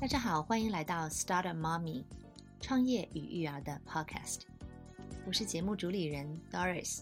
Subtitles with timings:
[0.00, 2.04] 大家好，欢迎来到 Startup Mommy
[2.60, 4.42] 创业与育儿的 Podcast。
[5.26, 7.00] 我是节目主理人 Doris。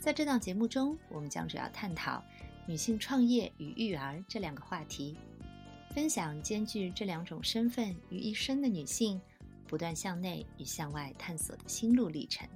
[0.00, 2.20] 在这档节目中，我们将主要探讨
[2.66, 5.16] 女性创业与育儿这两个话题，
[5.94, 9.20] 分享兼具这两种身份于一身的女性
[9.68, 12.46] 不断向内与向外探索的心路历程。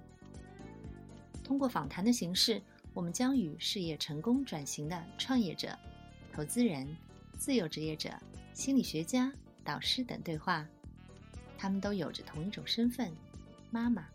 [1.44, 2.60] 通过访谈的形式，
[2.92, 5.78] 我们将与事业成功转型的创业者、
[6.32, 6.96] 投资人、
[7.38, 8.10] 自由职业者。
[8.52, 9.32] 心理学家、
[9.64, 10.66] 导师等对话，
[11.56, 13.10] 他们都有着同一种身份——
[13.70, 14.06] 妈妈。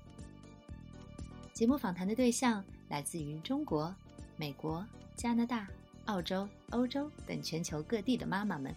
[1.53, 3.93] 节目访谈的对象来自于中国、
[4.35, 5.67] 美国、加拿大、
[6.05, 8.73] 澳洲、欧洲等全球各地的妈妈们，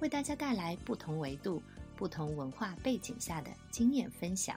[0.00, 1.60] 为大家带来不同维度、
[1.96, 4.56] 不同文化背景下的经验分享。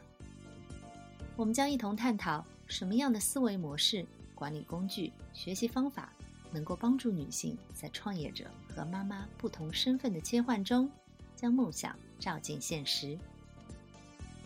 [1.35, 6.13] 我们将一同探讨什么样的思维模式、管理工具、学习方法。
[6.52, 10.90] 能够帮助女性在创业者和妈妈不同身份的切换中，
[11.35, 13.18] 将梦想照进现实。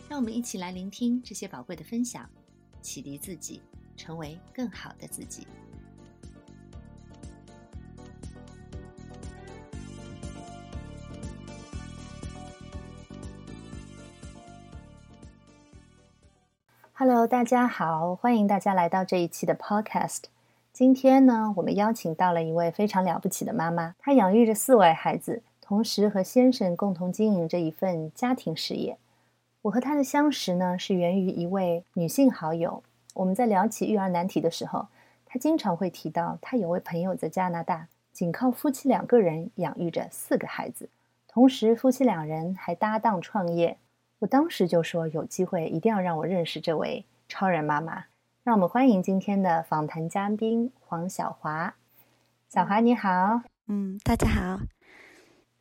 [0.09, 2.30] 让我们一起来聆听这些宝贵的分享，
[2.81, 3.61] 启迪自己，
[3.95, 5.47] 成为更好的自己。
[16.95, 20.25] Hello，大家好，欢迎大家来到这一期的 Podcast。
[20.73, 28.97] 今天呢，我们邀请到了一位非常了不起的妈妈，她养育着四位孩子，同时和先生共同经营着一份家庭事业。
[29.61, 32.81] 我和她的相识呢，是源于一位女性好友。
[33.13, 34.88] 我们在聊起育儿难题的时候，
[35.27, 40.89] 她经常会提到，她有位朋友在加拿大，仅靠夫妻两个人养育着四个孩子，
[41.27, 43.77] 同时夫妻两人还搭档创业。
[44.17, 48.05] 我当时就说，有机会一定要让我认识这位超人妈妈。
[48.44, 51.75] 让我们欢迎今天的访谈嘉宾黄小华。
[52.50, 54.59] 小华你好，嗯，大家好，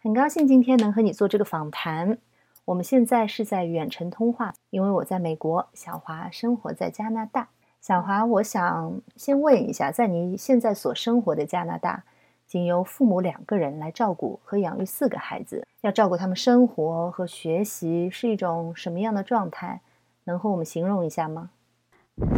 [0.00, 2.18] 很高兴今天能和你做这个访谈。
[2.64, 7.50] 我们现在是在远程通话，因为我在美国，小华生活在加拿大。
[7.80, 12.02] 小华，我想先问一下，在你现在所生活的加拿大，
[12.48, 19.82] 仅由父母两个人来照顾和养育四个孩子，要照顾他们生活和学习，是一种什么样的状态？
[20.24, 21.50] 能和我们形容一下吗？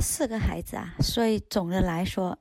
[0.00, 2.38] 四个孩子啊，所以总的来说，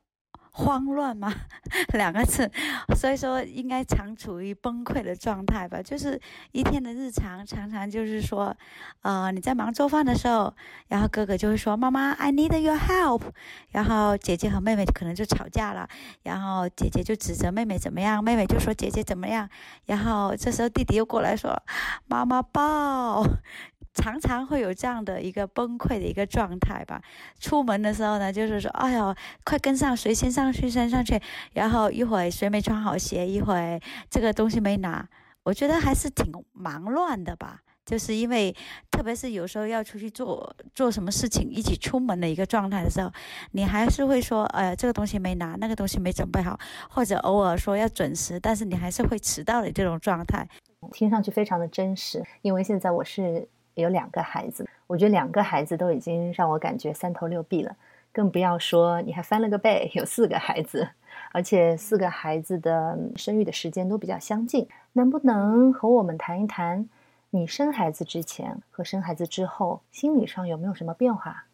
[0.52, 1.32] 慌乱吗？
[1.94, 2.50] 两个字，
[2.96, 5.82] 所以说应该常处于崩溃的状态吧。
[5.82, 6.20] 就是
[6.52, 8.56] 一天的日常，常常就是说，
[9.02, 10.54] 呃，你在忙做饭的时候，
[10.88, 13.22] 然后哥哥就会说：“妈妈，I need your help。”
[13.70, 15.88] 然后姐姐和妹妹可能就吵架了，
[16.22, 19.48] 然后姐姐就指责妹妹怎么样，妹妹就说姐姐怎么样，
[19.86, 21.60] 然后这时候弟弟又过来说
[22.06, 23.24] ：“妈妈抱。”
[23.94, 27.00] 常常会有这样的一个崩溃的一个状态吧。
[27.38, 31.20] 出门的时候呢，就是说，哎呦，快跟上，谁先上去先上去。
[31.52, 35.08] 然后一会谁没穿好鞋，一会这个东西没拿。
[35.44, 37.60] 我觉得还是挺忙乱的吧。
[37.86, 38.50] 就是因为，
[38.90, 43.12] 特别是有时候要出去做做什么事情，一起出门的一个状态的时候，
[43.52, 50.48] 你还是会说，呃，这个东西没拿，那个东西没准备好，或者偶尔说要准时，但是你还是会迟到的这种状态。
[50.92, 53.46] 听上去非常的真实，因为现在我是。
[53.74, 57.76] 有两个孩子，我觉得两个孩子都已经让我感觉三头六臂了，
[58.12, 60.88] 更不要说你还翻了个倍，有四个孩子，
[61.32, 64.68] 而且四个孩子的生育的时间都比较相近。
[64.92, 66.88] 能不能和我们谈一谈，
[67.30, 71.46] 你生孩子之前和生孩子之后，心理上有没有什么变化？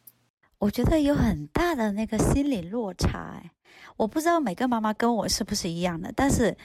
[0.59, 3.43] 我觉得有很大的那个心理落差，
[3.97, 6.57] 我不知道每个妈妈跟我是不是一样的，但是。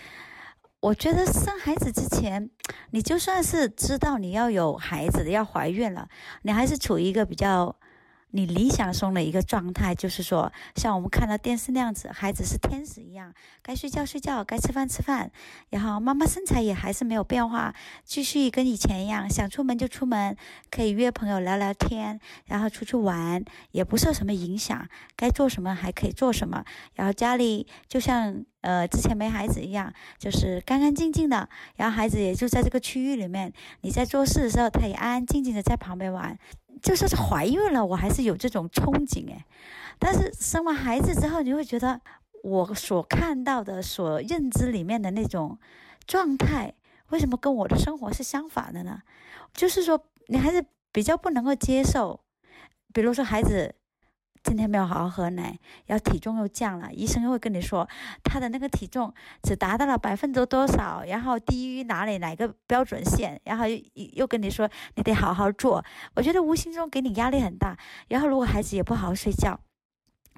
[0.86, 2.48] 我觉得生孩子之前，
[2.92, 6.08] 你就算是知道你要有孩子要怀孕了，
[6.44, 7.76] 你还是处于一个比较。
[8.32, 15.32] 你理想中的一个状态，就是说，像我们看到电视那样子，孩子是天使一样，该睡觉睡觉，该吃饭吃饭，
[15.70, 20.36] 然后妈妈身材也还是没有变化，继续跟以前一样，想出门就出门，
[20.70, 23.42] 可以约朋友聊聊天，然后出去玩，
[23.72, 26.66] 也不受什么影响，该做什么还可以做什么，
[26.96, 31.48] 然后家里就像呃之前没孩子一样，就是干干净净的，
[31.78, 36.38] 然后孩子也就在这个区域里面，你在做事的时候，他也安安静静的在旁边玩。
[36.86, 39.44] 就算是怀孕了，我还是有这种憧憬诶。
[39.98, 42.00] 但是生完孩子之后，你会觉得
[42.44, 45.58] 我所看到的、所认知里面的那种
[46.06, 46.76] 状态，
[47.10, 49.02] 为什么跟我的生活是相反的呢？
[49.52, 52.20] 就是说，你还是比较不能够接受，
[52.94, 53.74] 比如说孩子。
[54.46, 55.58] 今天没有好好喝奶，
[55.88, 57.90] 然后体重又降了，医生又会跟你说
[58.24, 59.12] 他的那个体重
[59.42, 63.80] 只达到了百分之多少，然后低于哪里哪个标准线，然后又
[64.14, 65.84] 又跟你说你得好好做。
[66.14, 67.76] 我觉得无形中给你压力很大。
[68.08, 69.60] 然后如果孩子也不好好睡觉，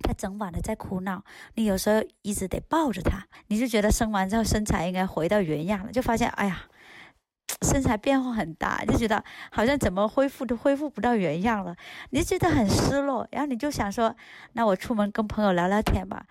[0.01, 1.21] 他整晚的在哭闹，
[1.55, 6.63] 你有时候一直得抱着他，你就觉得生完之后身材应该回到原样了，就发现哎呀。
[7.61, 11.75] 身材变化很大，就觉得好像怎么恢复都恢复不到原样了，
[12.11, 13.27] 你就觉得很失落。
[13.31, 14.15] 然后你就想说，
[14.53, 16.25] 那我出门跟朋友聊聊天吧。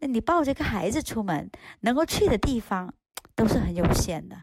[0.00, 2.92] 那你抱着个孩子出门，能够去的地方
[3.34, 4.36] 都是很有限的。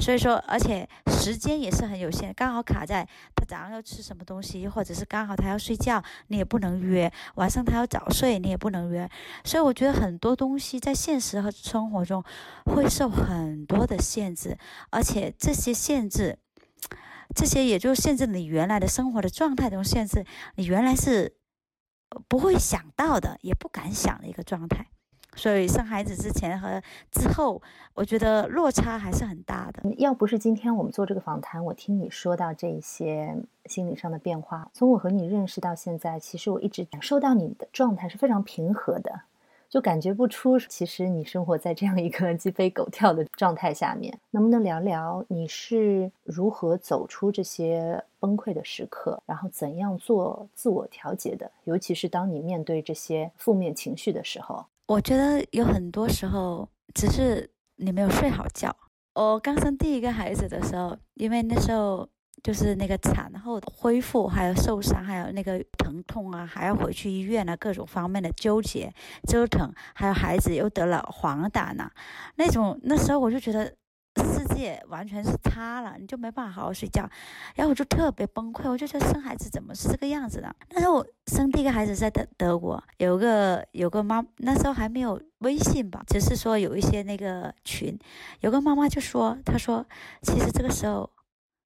[0.00, 9.08] 所以说，而且时间也是很有限，刚好卡在他早上要吃什么东西，或者是刚好他要睡觉，你也不能约；晚上他要早睡，你也不能约。
[9.44, 12.24] 所以我觉得很多东西在现实和生活中
[12.64, 14.56] 会受很多的限制，
[14.90, 16.38] 而且这些限制，
[17.34, 20.24] 这些也就限制你原来的生活的状态中限制，
[20.54, 21.36] 你原来是
[22.26, 24.86] 不会想到的，也不敢想的一个状态。
[25.36, 27.62] 所以生孩子之前和之后，
[27.94, 29.82] 我觉得落差还是很大的。
[29.98, 33.36] 要不是今天我们做这个访谈，我听你说到这些
[33.66, 39.22] 心理上的变化，从我和你认识到现在，其实我一直感受到你的状态是非常平和的，
[39.68, 44.18] 就感觉不出其实你生活在这样一个鸡飞狗跳的状态下面。
[44.32, 51.50] 能不能聊聊你是如何走出这些崩溃的时刻，然后怎样做自我调节的？
[51.64, 54.66] 尤其是当你面对这些负面情绪的时候。
[54.90, 58.74] 我觉得有很多时候只是你没有睡好觉。
[59.14, 62.08] 我刚生第一个孩子的时候，因为那时候
[62.42, 68.92] 就是那个产后恢复，还有受伤，还有那个疼痛啊，还要回去医院啊，各种方面的纠结
[69.28, 71.88] 折腾，还有孩子又得了黄疸呐，
[72.34, 73.72] 那种那时候我就觉得。
[74.16, 77.08] 世界完全是塌了，你就没办法好好睡觉，
[77.54, 80.54] 然后我就特别崩溃，我就觉得生孩子怎么是这个样子的？
[80.70, 87.98] 那时候我生第一个孩子在德德国，有个有个妈，那时候还没有微信吧，只是说有一些那个群，
[88.40, 89.86] 有个妈妈就说，她说
[90.22, 91.08] 其实这个时候。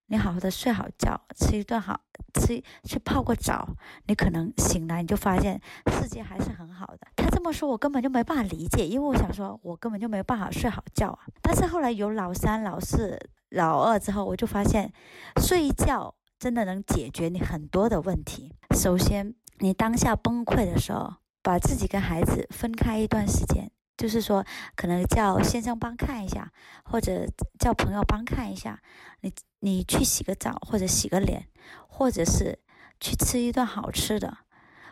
[0.07, 1.99] 你好好的睡好觉，吃一顿好
[2.35, 3.67] 吃，去泡个澡，
[4.07, 6.99] 你可能醒来你就发现世界还是很好的。
[7.17, 11.21] 他这么说，我根本就没办法理解，因为我想说，我根本就没有办法睡好觉啊。
[11.41, 13.19] 但是后来有老三、老四、
[13.49, 14.93] 老二之后，我就发现，
[15.41, 18.55] 睡觉真的能解决你很多的问题。
[18.77, 23.71] 首先，你当下崩溃的时候，把自己跟孩子分开一段时间。
[23.97, 24.45] 就是说，
[24.75, 26.53] 可能叫先生帮看一下，
[26.85, 27.27] 或者
[27.59, 28.81] 叫朋友帮看一下。
[29.21, 31.49] 你你去洗个澡，或者洗个脸，
[31.89, 32.59] 或者是
[33.01, 34.39] 去吃一顿好吃的。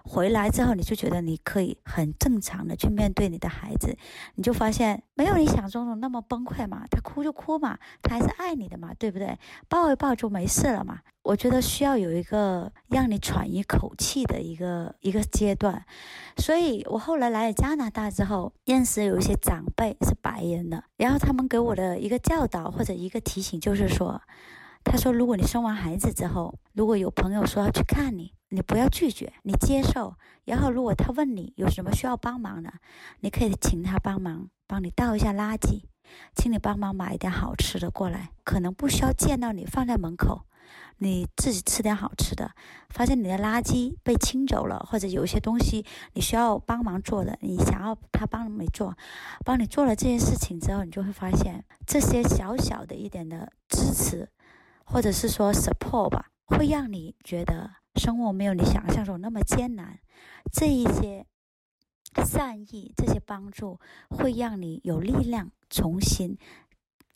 [0.05, 3.97] 回来之后，你就觉得你可以很正常的去面对你的孩子，
[4.35, 6.85] 你就发现没有你想象中的那么崩溃嘛。
[6.91, 9.39] 他哭就哭嘛，他还是爱你的嘛，对不对？
[9.69, 11.01] 抱一抱就没事了嘛。
[11.23, 15.85] 我觉得需要有一个让你喘一口气的一个一个阶段。
[16.37, 24.21] 所以我后来来了加拿大之后，认识有一些长辈是白人的，然后他们给我的一个教导或者一个提醒就是说，
[24.85, 28.33] 他说如果你生完孩子之后，如果有朋友说要去看你。
[28.55, 30.15] 你不要拒绝，你接受。
[30.45, 32.71] 然后，如果他问你有什么需要帮忙的，
[33.21, 35.85] 你可以请他帮忙，帮你倒一下垃圾，
[36.35, 38.29] 请你帮忙买一点好吃的过来。
[38.45, 40.43] 可能不需要见到你放在门口，
[40.99, 42.51] 你自己吃点好吃的。
[42.91, 48.95] 发现你的垃圾被清走了，或者有一些东西你需要帮忙做的，你想要他帮你做，
[49.47, 54.29] 帮你做了这件事情之后，你就会发现这些小小的一点的支持，
[54.93, 57.71] 或者是说 support 吧，会让你觉得。
[57.97, 59.99] 生活没有你想象中那么艰难，
[60.51, 61.27] 这一些
[62.25, 63.79] 善意、这些帮助
[64.09, 66.39] 会让你有力量，重新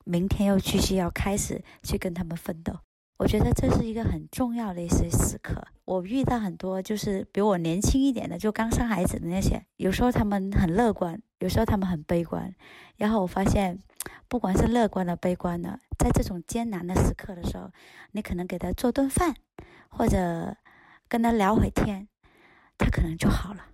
[0.04, 2.78] 明天又继续要开始去跟他们奋斗。
[3.16, 5.66] 我觉得这是一个很重要的一些时刻。
[5.86, 12.54] 我遇到很多就是比我年轻一点的，就刚生孩子的那些，有时候他们很乐观，有时候他们很悲观。
[12.96, 13.78] 然后我发现，
[14.28, 17.70] 不管是乐观的、悲观的，在这种艰难的时刻的时候，
[18.12, 19.34] 你可能给他做顿饭，
[19.88, 20.56] 或者。
[21.08, 22.08] 跟他聊会天，
[22.76, 23.66] 他可能就好了。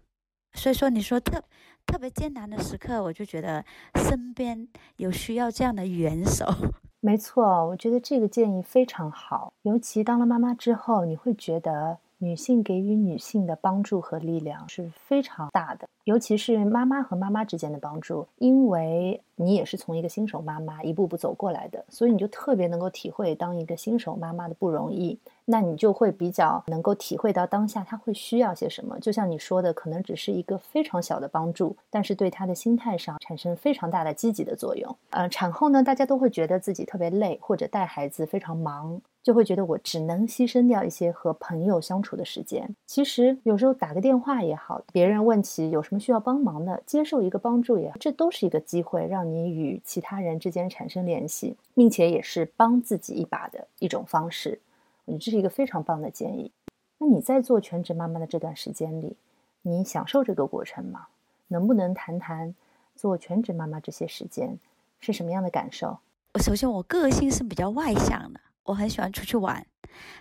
[0.52, 1.42] 所以说，你说特
[1.86, 6.44] 特别艰难的时刻，我就觉得身边有需要这样的援手。
[7.00, 9.54] 没错，我觉得这个建议非常好。
[9.62, 15.88] 尤其当了妈妈之后，你会觉得女性给予女性的帮助和力量是非常大的。
[16.04, 25.18] 尤其是妈妈和妈妈之间的帮助，因为你也是从一个新手妈妈一步步走过来的，所以你就特别能够体会当一个新手妈妈的不容易。
[25.44, 28.96] 那你就会比较能够体会到当下她会需要些什么。
[29.00, 34.96] 就像你说的，可能只是一个非常小的帮助，但是对她的心态上产生非常大的积极的作用。
[35.10, 42.74] 呃，产后呢，大家都会觉得自己特别累，或者带孩子非常忙，就会觉得我只能牺牲掉一些和朋友相处的时间。
[42.86, 54.60] 其实有时候打个电话也好，别人问起有什么需要帮忙的，接受一个帮助也好，这都是一个机会，让你与其他人之间产生联系，并且也是帮自己一把的一种方式。
[55.04, 56.50] 你这是一个非常棒的建议。
[56.98, 59.16] 那你在做全职妈妈的这段时间里，
[59.62, 61.06] 你享受这个过程吗？
[61.48, 62.54] 能不能谈谈
[62.96, 64.58] 做全职妈妈这些时间
[65.00, 65.98] 是什么样的感受？
[66.40, 69.66] 首先我个性是比较外向的，我很喜欢出去玩，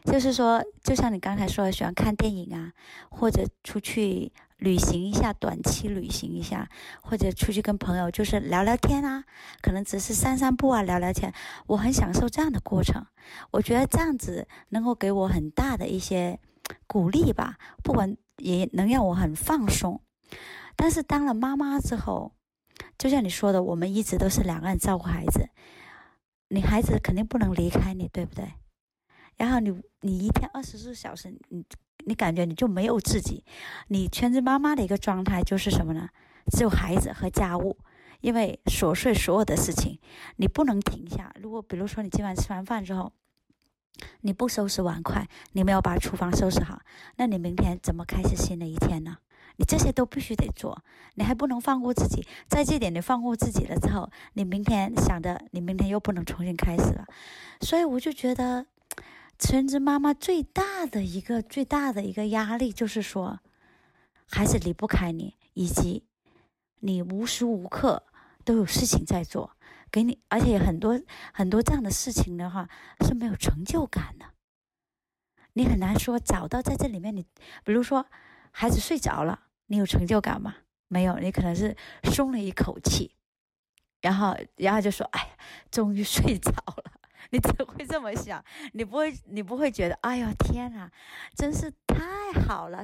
[0.04, 2.72] 就是说，就像你刚才说的，喜欢看电影啊，
[3.10, 6.68] 或者出去旅行一下，短期旅行一下，
[7.02, 9.24] 或者出去跟朋友就是聊聊天啊，
[9.62, 11.34] 可能只是散散步啊，聊聊天，
[11.68, 13.06] 我很享受这样的过程。
[13.52, 16.40] 我觉得这样子能够给我很大的一些
[16.88, 20.02] 鼓励吧，不管也能让我很放松。
[20.76, 22.34] 但是当了妈妈之后，
[22.98, 25.50] 就像你说的，我们一直都是两个人照顾孩子，
[26.54, 28.46] 你孩子肯定不能离开你，对不对？
[29.38, 31.64] 然后你你一天二十四小时，你
[32.06, 33.46] 你感觉你就没有自己，
[33.88, 36.10] 你全职妈妈的一个状态就是什么呢？
[36.52, 37.78] 只有孩子和家务，
[38.20, 39.98] 因为琐碎所有的事情
[40.36, 41.34] 你不能停下。
[41.40, 43.14] 如果比如说你今晚吃完饭之后，
[44.20, 46.82] 你不收拾碗筷，你没有把厨房收拾好，
[47.16, 49.20] 那你明天怎么开始新的一天呢？
[49.62, 52.26] 你这些都必须得做，你还不能放过自己。
[52.48, 57.06] 在这点你放过自己了之后，你明天想着，你明天又不能重新开始了。
[57.60, 58.66] 所以我就觉得，
[59.38, 63.40] 全职妈妈最大的一个最大的一个压力就是说，
[64.26, 66.08] 孩子离不开你，以及
[66.80, 68.02] 你无时无刻
[68.44, 69.56] 都有事情在做，
[69.92, 71.00] 给你，而且很多
[71.32, 72.68] 很多这样的事情的话
[73.02, 74.26] 是没有成就感的。
[75.54, 77.24] 你很难说找到在这里面，你
[77.64, 78.08] 比如说
[78.50, 79.40] 孩子睡着了。
[79.72, 80.54] 你有成就感吗？
[80.90, 81.74] 没有，你可能是
[82.04, 83.16] 松了一口气，
[84.02, 85.28] 然后，然后就说：“哎呀，
[85.72, 86.92] 终于睡着了。”
[87.32, 90.92] 你只会这么想，你不会，你不会觉得：“哎呦，天啊，
[91.34, 92.84] 真是太好了，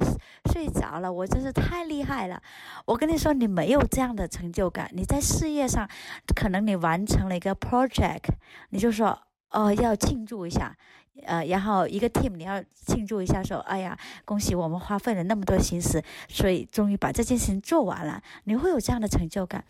[0.50, 2.42] 睡着了，我真是太厉害了。”
[2.88, 4.90] 我跟你说，你没有这样的成就感。
[4.94, 5.90] 你在事业上，
[6.34, 8.30] 可能你完成了一个 project，
[8.70, 10.78] 你就说：“哦，要庆祝一下。”
[11.24, 19.66] 呃，然后一个 team 你要庆祝一下，说：“哎呀，恭喜我们花费了那么多心思，所以终于把这件事情做完了。”你会有这样的成就感。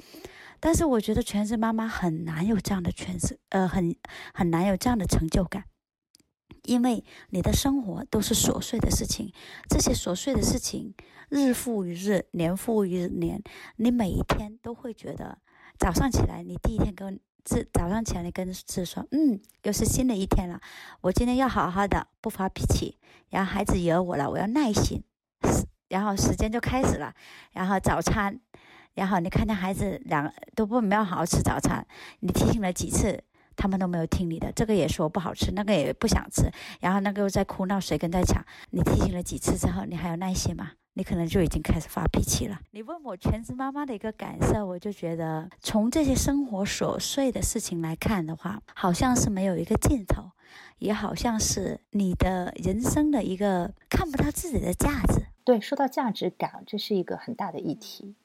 [0.59, 3.95] 但是我觉得全职妈妈很难有这样的全职，呃，很
[4.33, 5.65] 很难有这样的成就感，
[6.63, 9.31] 因为你的生活都是琐碎的事情，
[9.69, 10.93] 这些琐碎的事情
[11.29, 13.41] 日复一日，年复一年，
[13.75, 15.37] 你每一天都会觉得
[15.77, 17.19] 早上起来，你第一天跟。
[17.47, 20.59] 是早上起来，你跟自说，嗯，又是新的一天了，
[21.01, 22.97] 我今天要好好的，不发脾气。
[23.29, 25.03] 然后孩子惹我了，我要耐心。
[25.89, 27.13] 然后时间就开始了。
[27.53, 28.39] 然后早餐，
[28.93, 31.85] 然后你看见孩子两都不没有好好吃早餐，
[32.19, 33.23] 你提醒了几次，
[33.55, 34.51] 他们都没有听你的。
[34.51, 36.51] 这个也说不好吃，那个也不想吃，
[36.81, 38.43] 然后那个又在哭闹，谁跟在抢？
[38.71, 40.71] 你提醒了几次之后，你还有耐心吗？
[40.97, 42.59] 你可能就已经开始发脾气了。
[42.71, 50.31] 你问我全职妈妈的一个感受，我就觉得从这些生活琐碎的事情来看的话，好像是没有一个尽头，
[50.79, 55.27] 也好像是你的人生的一个看不到自己的价值。
[55.43, 58.15] 对，说到价值感，这是一个很大的议题。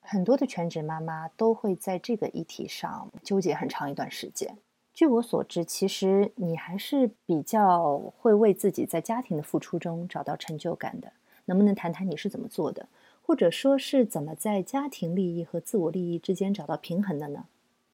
[0.00, 4.58] 很多的全职妈妈都会在这个议题上纠结很长一段时间。
[4.92, 11.12] 据我所知，其实你还是比较会为自己在家庭的付出中找到成就感的。
[11.48, 12.88] 能不能谈谈你是怎么做的，
[13.20, 17.46] 或者说是怎么在家庭利益和自我利益之间找到平衡的呢？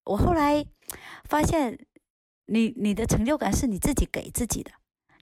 [0.05, 0.67] 我后来
[1.25, 1.79] 发现，
[2.47, 4.73] 你你的成就感是你自己给自己的，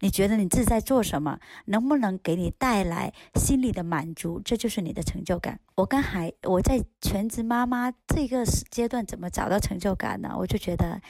[0.00, 5.60] 你觉得你自己在做什么，能不能给你带来心理的满足，这就是你的成就感。
[5.76, 10.34] 我跟孩我在全职妈妈这个阶段怎么找到成就感呢？
[10.38, 11.00] 我就觉得，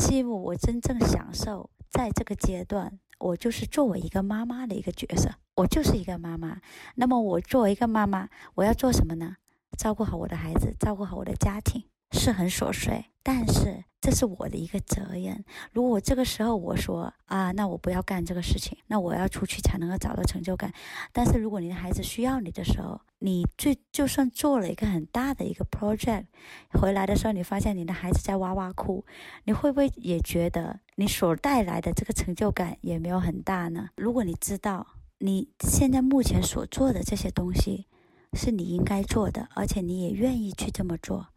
[0.00, 2.98] 是因为我真正享受在这个阶段。
[3.22, 6.60] 我就是作为一个妈妈的一个角色，我就是一个妈妈。
[6.94, 9.36] 那么我作为一个妈妈，我要做什么呢？
[9.78, 13.84] 照顾好我的孩子，照顾好我的家庭，是很琐碎，但是。
[14.02, 15.44] 这是我的一个责任。
[15.70, 20.74] 如果这个时候我说啊，那我不要干这个事情，那我要出去才能够找到成就感。
[21.12, 26.24] 但是如果你的孩子需要你的时候，你最就算做了一个很大的一个 project，
[26.72, 29.04] 回来的时候你发现你的孩子在哇哇哭，
[29.44, 33.90] 你会不会也觉得你所带来的这个成就感也没有很大呢？
[33.94, 34.84] 如果你知道
[35.24, 37.86] 你现在目前所做的这些东西
[38.32, 41.28] 是你应该做的，而且你也愿意去这么做。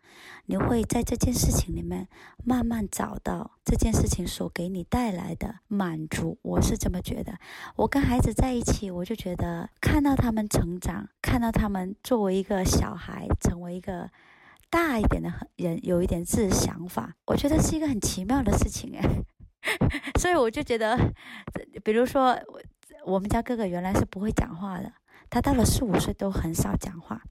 [0.47, 2.07] 你会在这件事情里面
[2.43, 7.37] 慢慢找到这件事情所给你带来的满足，我是这么觉得。
[7.75, 14.09] 我跟孩子在一起，我就觉得看到他们成长，看到他们作为一个小孩成为一个
[14.71, 19.07] 大一点的人，有一点自己想法，我觉得是一个很奇妙的事情哎。
[20.19, 20.95] 所以我就觉得，
[21.83, 22.39] 比如说
[23.05, 24.91] 我们家哥哥原来是不会讲话的，
[25.29, 27.21] 他到了四五岁都很少讲话。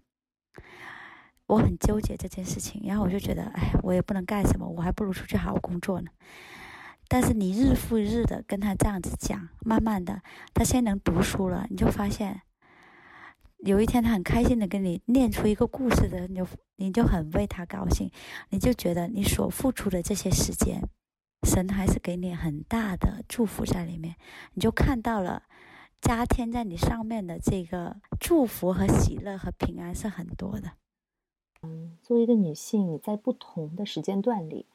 [1.47, 6.11] 我很纠结这件事情，然后我就觉得，哎，我也不能干什么，我还不如出去好好工作呢。
[7.09, 10.23] 但是你日复一日的跟他这样子讲，慢慢的，
[10.55, 12.43] 他现在能读书了，你就发现，
[13.59, 16.41] 有一天他很开心的跟你念出一个故事的，你
[16.77, 18.09] 你就很为他高兴，
[18.51, 20.81] 你就觉得你所付出的这些时间，
[21.43, 24.15] 神还是给你很大的祝福在里面，
[24.55, 25.43] 你就看到了
[26.05, 30.73] 加添在你上面的这个祝福和喜乐和平安是很多的。
[31.63, 34.67] 嗯，作为一个女性，你在不同的时间段里，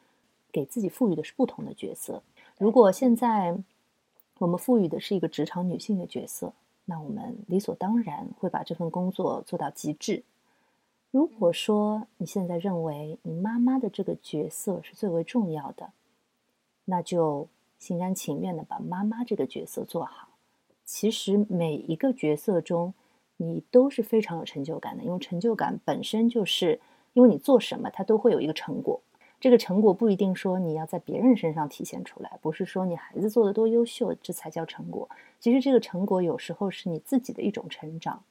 [0.52, 2.24] 给自己赋予的是不同的角色。
[2.58, 3.56] 如果现在
[4.40, 6.52] 我们赋予的是一个职场女性的角色，
[6.86, 10.24] 那我们理所当然会把这份工作做到极致。
[11.12, 15.92] 如果说你现在认为你妈妈的这个角色是最为重要的，
[16.86, 20.29] 那就心甘情愿的把妈妈这个角色做好。
[20.92, 22.96] 其实每一个角色中，
[23.38, 26.82] 你都是非常有成就感的，因为成就感本身就是，
[27.14, 29.00] 因为你做什么，它都会有一个成果。
[29.40, 35.08] 这个成果不一定说你要在别人身上体现出来，不是说你孩子做的多优秀，这才叫成果。
[35.40, 38.24] 其实这个成果有时候是你自己的一种成长，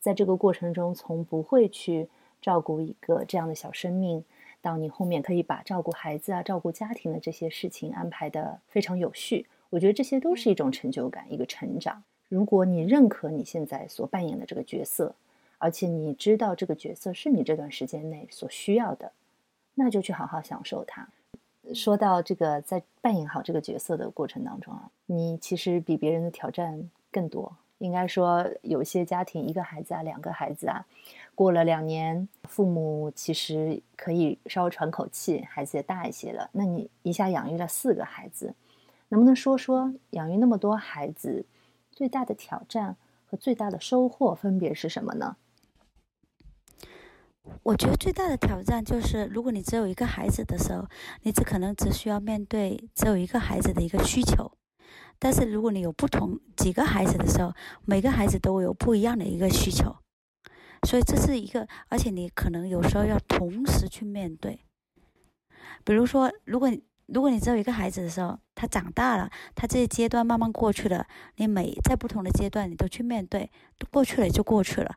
[0.00, 2.08] 在这个过程中，从不会去
[2.40, 4.24] 照顾一个这样的小生命，
[4.62, 12.00] 到你后面可以把照顾孩子啊、照顾家庭的这些事情安排的非常有序，我觉得这些都是一种成就感，一个成长。
[12.28, 15.16] 如果你认可你现在所扮演的这个角色，
[15.58, 19.10] 而且你知道这个角色是你这段时间内所需要的，
[19.74, 21.08] 那就去好好享受它。
[21.74, 27.52] 说到这个，在扮演好这个角色的过程当中啊，你其实比别人的挑战更多。
[27.78, 30.86] 应该说，有些家庭一个孩子啊，两个孩子啊，
[31.34, 36.48] 过了两年，父母其实可以稍微喘口气，孩子也大一些了。
[36.52, 38.54] 那你一下养育了四个孩子，
[39.14, 41.46] 能不能说说养育那么多孩子？
[41.92, 45.36] 最大的挑战和最大的收获分别是什么呢？
[47.62, 50.88] 我觉得最大的挑战就是，如果你只有一个孩子的时候，
[51.22, 54.50] 你只可能只需要面对只有一个孩子的一个需求；
[55.20, 57.52] 但是如果你有不同几个孩子的时候，
[57.84, 59.94] 每个孩子都有不一样的一个需求，
[60.88, 64.64] 所以这是一个，而且你可能有时候要同时去面对。
[65.84, 66.68] 比如说，如果
[67.06, 73.50] 如果你只有一个孩子的时候，他长大了，他这些阶段慢慢过去了，你每在不同的阶段，你都去面对，
[73.90, 74.94] 过去了就过去了。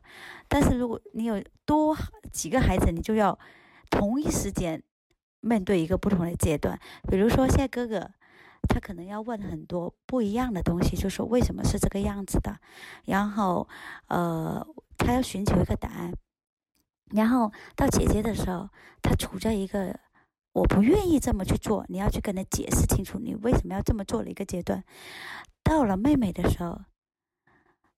[0.48, 1.94] 但是如果你有多
[2.32, 3.38] 几个孩子，你就要
[3.90, 4.82] 同一时间
[5.40, 6.80] 面对一个不同的阶段。
[7.10, 8.10] 比如说，现在哥哥
[8.70, 12.58] 他可能要问很多不一样的东西，就说为什么是这个样子的，
[13.04, 13.68] 然后
[14.06, 14.66] 呃，
[14.96, 16.12] 他要寻求一个答案。
[17.10, 18.70] 然后到姐姐的时候，
[19.02, 19.94] 他处在一个。
[20.52, 24.82] 我不愿意这么去做，你要去跟他解释清楚你为什么要这么做的一个阶段。
[25.62, 26.80] 到了妹妹的时候，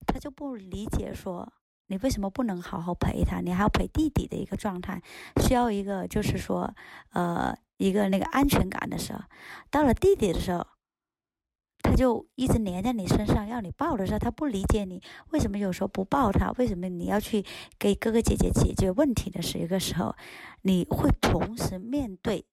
[0.06, 1.52] 他就不理解说
[1.86, 5.02] 你为什么不能好好陪他，你还要陪弟弟的一个状态，
[5.42, 6.74] 需要一个就是说
[7.12, 9.20] 呃一个那个安全感的时候。
[9.70, 10.66] 到了弟弟的时候，
[11.82, 17.44] 他就一直黏在你身上，要你抱的时候，他不理解你为什么有时候不抱他，为什么你要去
[17.78, 20.14] 给哥哥姐姐解决问题的是一个时候，
[20.62, 22.44] 你会同时面对。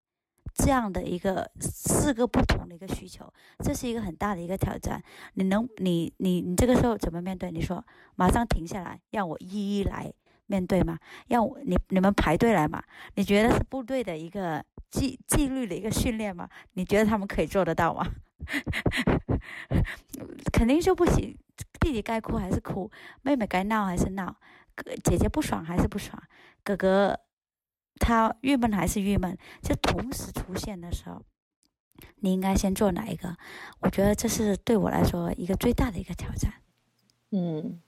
[0.56, 3.32] 这样的一个四个不同的一个需求，
[3.64, 5.04] 这是一个很大的一个挑战。
[5.36, 7.52] 你能，你你你这个时候怎么面对？
[7.52, 7.86] 你说
[8.16, 10.12] 马上停下来，让我一一来
[10.48, 10.98] 面对吗？
[11.28, 12.84] 让我你你们排队来嘛？
[13.16, 16.50] 你觉得是部队的一个纪纪律的一个训练吗？
[16.74, 18.08] 你觉得他们可以做得到吗？
[20.52, 21.38] 肯定就不行。
[21.80, 22.90] 弟弟该哭还是哭，
[23.22, 24.36] 妹妹该闹还是闹，
[24.76, 26.22] 哥姐姐不爽还是不爽，
[26.64, 27.20] 哥哥。
[28.00, 29.36] 他郁闷还是郁闷？
[29.64, 31.20] 就同时出现的时候，
[32.18, 33.36] 你应该先做哪一个？
[33.80, 36.54] 我觉得这是对我来说一个最大的一个挑战。
[37.32, 37.82] 嗯，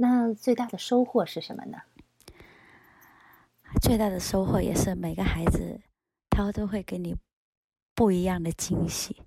[0.00, 1.82] 那最大的收获是什么呢？
[3.82, 5.80] 最大的收获也是每个孩子
[6.30, 7.14] 他都会给你
[7.94, 9.22] 不一样的惊喜。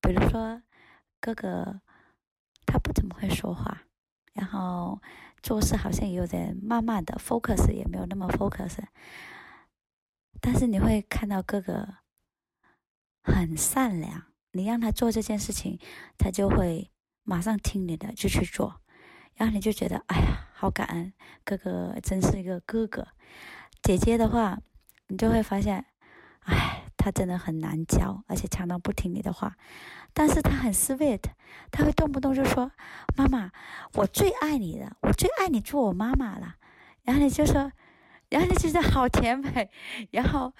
[0.00, 0.62] 比如说，
[1.20, 1.80] 哥哥
[2.64, 3.82] 他不怎么会说话，
[4.32, 5.00] 然后。
[5.40, 8.76] 做事好像有点慢慢的，focus 也没有那么 focus，
[10.40, 11.98] 但是你会看到哥哥
[13.22, 15.78] 很善良，你让他做这件事情，
[16.18, 16.90] 他就会
[17.22, 18.80] 马上听你的就去做，
[19.38, 21.12] 然后你就觉得哎呀，好感恩
[21.44, 23.06] 哥哥，真是一个哥哥。
[23.80, 24.58] 姐姐的话，
[25.06, 25.86] 你就会发现，
[26.40, 29.56] 哎，他真的很难教，而且常常不听你的话。
[30.12, 31.22] 但是他很 sweet，
[31.70, 32.72] 他会动不动就说
[33.16, 33.52] ：“妈妈，
[33.94, 36.56] 我最爱你了，我最爱你做我妈妈了。”
[37.04, 37.70] 然后你就说，
[38.28, 39.70] 然后你觉得好甜美。
[40.10, 40.52] 然后，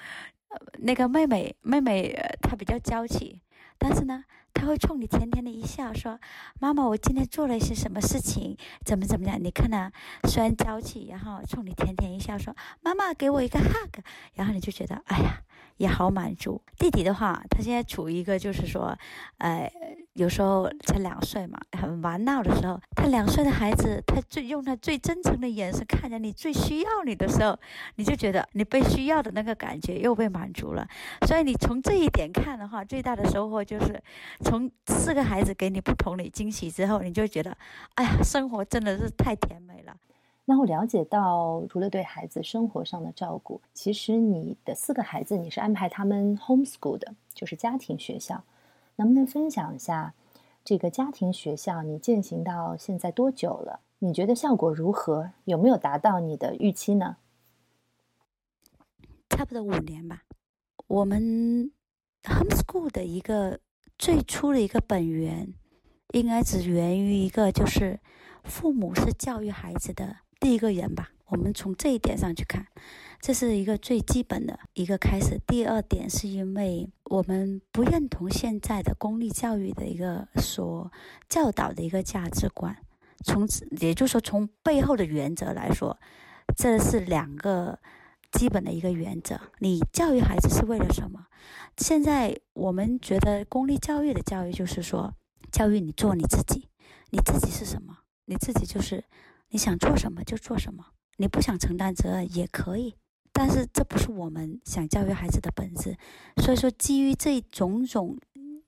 [0.79, 3.43] 那个妹妹，妹妹她比较娇气，
[3.79, 6.21] 但是呢，他会冲你甜甜的一笑，说
[6.61, 8.57] ：“妈妈，我今天做了一些什么事情？
[8.85, 9.39] 怎么怎么样？
[9.43, 9.91] 你看呢？
[10.25, 14.01] 虽然娇气，然后冲你甜甜一笑，说：妈妈，给我一个 hug。
[14.35, 15.43] 然后你就觉得，哎呀。”
[15.79, 16.61] 也好满足。
[16.79, 18.97] 弟弟的话，他现在处于一个就是说，
[19.39, 19.69] 呃，
[20.13, 22.79] 有时候才两岁嘛，很玩闹的时候。
[22.95, 27.59] 他两岁的孩子，他最用他最真诚的眼神看着你，最需要你的时候，
[27.97, 30.87] 你就觉得你被需要的那个感觉又被满足了。
[31.27, 34.01] 所以你从这一点看的话，最大的收获就是，
[34.45, 37.57] 从四个孩子给你不同的惊喜之后，你就觉得，
[37.95, 39.97] 哎呀，生活真的是太甜美了。
[40.51, 48.43] 那我了解到，除了对孩子生活上的照顾，其实你的四个孩子你是安排他们 homeschool 的，就是家庭学校。
[48.97, 50.15] 能不能分享一下
[50.65, 53.81] 这个家庭学校你践行到现在多久了？
[53.99, 55.33] 你觉得效果如何？
[55.45, 57.19] 有没有达到你的预期呢？
[59.29, 60.23] 差不多五年吧。
[60.87, 61.71] 我们
[62.23, 63.61] homeschool 的一个
[63.99, 65.53] 最初的一个本源，
[66.15, 68.01] 应该只源于一个，就是
[68.45, 70.17] 父母是教育孩子的。
[70.41, 72.67] 第一个人吧，我们从这一点上去看，
[73.21, 75.41] 这是一个最基本的一个开始。
[75.47, 80.91] 第二点是因为我们不认同现在的公立教育的一个所
[81.29, 82.77] 教导的一个价值观。
[83.25, 85.99] 从此也就是说，从背后的原则来说，
[86.57, 87.81] 这是两个
[88.31, 89.41] 基本的一个原则。
[89.59, 91.27] 你教育孩子是为了什么？
[91.79, 95.13] 现在我们觉得公立教育的教育就是说，
[95.51, 96.69] 教育你做你自己，
[97.11, 97.99] 你自己是什么？
[98.27, 99.05] 你自己就是。
[99.51, 100.85] 你想做什么就做什么，
[101.17, 102.95] 你不想承担责任也可以，
[103.33, 105.97] 但是这不是我们想教育孩子的本质。
[106.37, 108.19] 所以说，基于这种种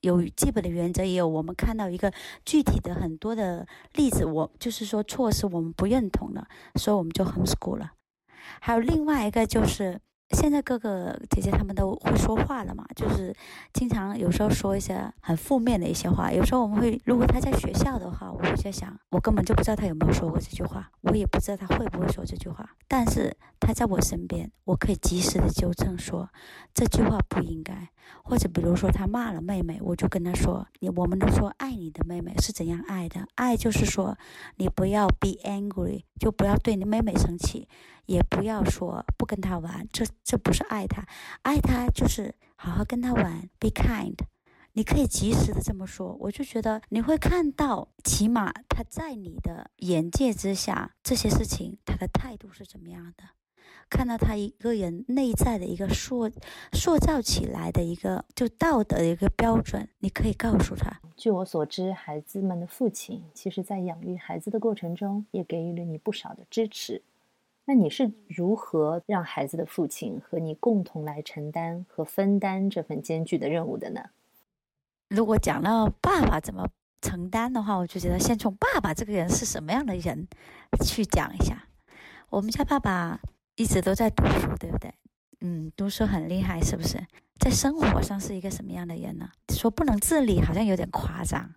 [0.01, 2.11] 有基本的原则，也有我们看到一个
[2.45, 7.93] 具体的很多的例子，我就是说措施我们不认同的，所以我们就 homeschool 了。
[8.59, 9.99] 还有另外一个就是。
[10.33, 13.35] 现在哥哥姐姐他们都会说话了嘛，就是
[13.73, 16.31] 经常有时候说一些很负面的一些话。
[16.31, 22.69] 有时候我们会，如果他在学校的话，我会在想，我根本就不知道他有没有说过这句话，我也不知道他会不会说这句话。
[22.87, 26.29] 但是他在我身边，我可以及时的纠正说
[26.73, 27.89] 这句话不应该。
[28.23, 33.25] 或者比如说他骂了妹妹，我就跟他说，你我们都说爱你的妹妹是怎样爱的？
[33.35, 34.17] 爱就是说
[34.57, 37.67] 你不要 be angry，就不要对你妹妹生气。
[38.05, 41.05] 也不要说不跟他玩，这这不是爱他，
[41.43, 44.15] 爱他就是好好跟他玩，be kind。
[44.73, 53.23] 你可以及时的这么说，我就觉得你会看到，起码他在你的眼界之下，这些事情他的态度是怎么样的，
[53.89, 56.31] 看到他一个人内在的一个塑
[56.71, 61.01] 塑造起来的一个就道德的一个标准，你可以告诉他。
[61.17, 67.03] 据我所知，孩子们的父亲其实在养育孩子的过程中，也给予了你不少的支持。
[67.65, 74.09] 那你是如何让孩子的父亲和你共同来承担和分担这份艰巨的任务的呢？
[75.09, 76.67] 如果讲到爸爸怎么
[77.01, 80.27] 承担的话，我就觉得先从爸爸这个人是什么样的人
[80.83, 81.65] 去讲一下。
[82.29, 83.19] 我们家爸爸
[83.55, 84.93] 一直都在读书，对不对？
[85.41, 86.97] 嗯，读书很厉害，是不是？
[87.39, 89.29] 在生活上是一个什么样的人呢？
[89.49, 91.53] 说不能自理，好像有点夸张。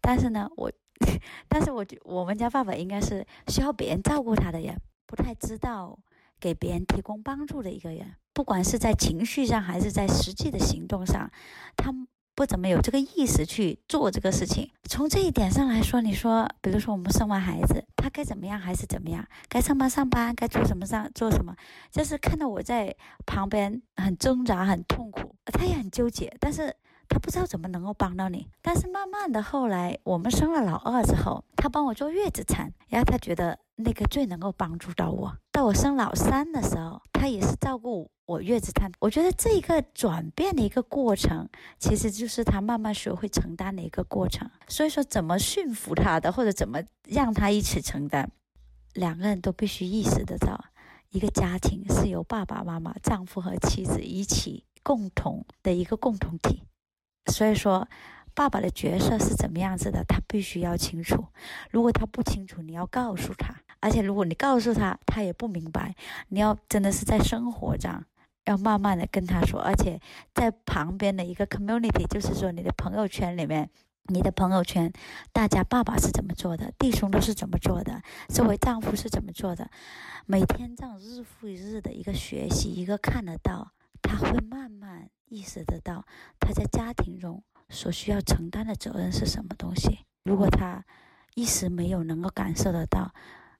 [0.00, 0.70] 但是呢，我，
[1.48, 4.78] 但是我觉我们家爸爸应该是需要别人照顾他的人。
[5.06, 5.98] 不太知道
[6.40, 11.30] 给别人提供帮助的一个人，不管是在情绪上还是在实际的行动上，
[11.76, 11.94] 他
[12.34, 14.70] 不怎么有这个意识去做这个事情。
[14.84, 19.26] 从这一点上来说，你说，比如说我们生完孩子，他该怎么样还是怎么样？
[19.48, 21.54] 该上班上班，该做什么上做什么？
[21.90, 26.76] 就是看到我在旁边很挣扎、很痛苦，他也很纠结，但是。
[27.08, 35.36] 他不知道怎么能够帮到你，但是慢慢的后来我们生了老二之后，他帮我做月子餐，然后他觉得那个最能够帮助到我。
[35.50, 38.90] 到我生老三的时候，他也是照顾我月子餐。
[39.00, 44.50] 我觉得这一个转变的一个过程，其实就是他慢慢学会承担的一个过程。
[44.68, 48.28] 所以说，怎么驯服他的，或者怎么让他一起承担，
[48.94, 50.62] 两个人都必须意识得到，
[51.10, 56.62] 一个家庭是由爸爸妈妈、丈夫和妻子一起共同的一个共同体。
[57.26, 57.88] 所以说，
[58.34, 61.26] 爸爸的角色是怎么样子的，他必须要清楚。
[61.70, 63.54] 如果他不清楚，你要告诉他。
[63.80, 65.94] 而且如果你告诉他，他也不明白，
[66.28, 68.04] 你要真的是在生活上，
[68.44, 69.60] 要慢慢的跟他说。
[69.60, 70.00] 而且
[70.34, 73.70] 在旁边的一个 community，就是说你的朋友圈里面，
[74.06, 74.92] 你的朋友圈，
[75.32, 79.70] 大家爸爸是怎么做的，弟兄都是怎么做的，作为丈夫是怎么做的，
[80.24, 85.10] 每天这样日复一日的一个学习，一个看得到，他会慢慢。
[85.28, 86.04] 意识得到
[86.38, 90.06] 他在家庭中所需要承担的责任是什么东西。
[90.24, 90.84] 如果他
[91.34, 93.12] 一时没有能够感受得到，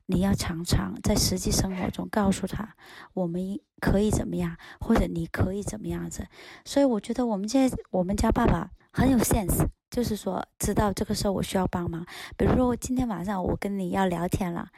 [0.06, 2.74] 你要常常在实际生活中告诉他，
[3.12, 6.26] 我们可以怎么样，或者你可以怎么样子。
[6.64, 12.06] 所以我觉得我们现在我们家爸爸很有 sense，就是说知道这个时候我需要帮忙。
[12.36, 14.68] 比如说，今天晚上我跟你要聊天了，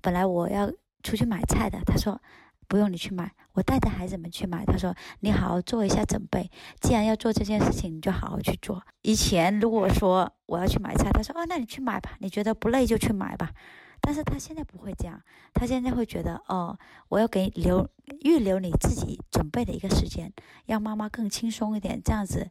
[0.00, 0.70] 本来我要
[1.02, 2.20] 出去买菜的，他说
[2.68, 4.64] 不用你去买，我带着孩子们去买。
[4.64, 6.50] 他说你好好做一下准备，
[6.80, 8.82] 既然要做这件事情，你就好好去做。
[9.02, 13.50] 以前如果说我要去买菜，他说哦，那你去买吧，你觉得不累就去买吧。
[14.00, 15.20] 但是他现在不会这样，
[15.52, 17.88] 他现在会觉得哦，我要给留
[18.20, 20.32] 预留你自己准备的一个时间，
[20.66, 22.50] 让妈妈更轻松一点，这样子，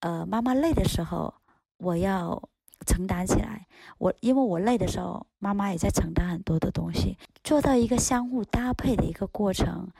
[0.00, 1.32] 呃，妈妈累的时候，
[1.78, 2.42] 我要
[2.86, 3.66] 承担起来。
[3.98, 9.90] 我因为我累的时候，妈妈也在承担很多的东西，做到一个相互搭配的一个过程，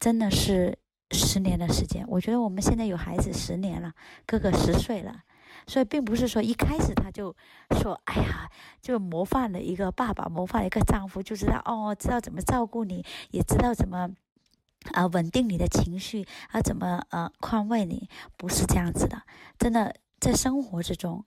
[0.00, 0.78] 真的是
[1.10, 2.04] 十年的时间。
[2.08, 3.92] 我觉得我们现在有孩子十年了，
[4.24, 5.24] 哥哥十岁了。
[5.66, 7.34] 所以并不是说一开始他就
[7.82, 14.08] 说，哎呀，就模范了一个爸爸，模范一个丈夫，就知道哦，知道怎么照顾你，也知道怎么
[14.92, 19.22] 啊稳定你的情绪，啊怎么呃宽慰你，不是这样子的。
[19.58, 21.24] 真的在生活之中，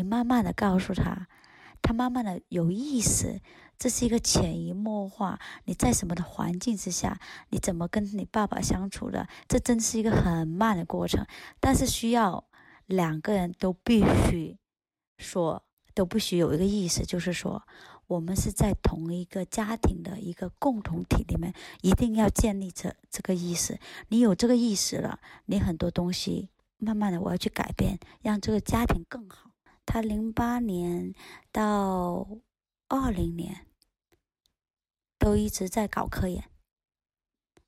[0.00, 1.28] 你慢慢的告诉他，
[1.82, 3.38] 他慢慢的有意识，
[3.78, 5.38] 这是一个潜移默化。
[5.66, 11.26] 你在什么的环境之下，你怎么跟你爸爸相处的，这真是一个很慢的过程，
[11.60, 12.44] 但是需要。
[12.86, 14.58] 两个人都必须
[15.16, 15.62] 说，
[15.94, 17.62] 都必须有一个意识，就是说，
[18.08, 23.78] 我们是在同一个家庭的一个共同体里面，一定要建立这这个意识。
[24.08, 29.49] 你有这个意识了，你很多东西慢慢的我要去改变，让这个家庭更好。
[29.92, 31.12] 他零八年
[31.50, 32.28] 到
[32.86, 33.66] 二零年
[35.18, 36.44] 都一直在搞科研。